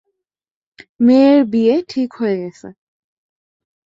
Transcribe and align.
মেয়ের 0.99 1.39
বিয়ে 1.45 1.75
ঠিক 1.89 2.09
হয়ে 2.13 2.35
গেছে। 2.41 2.67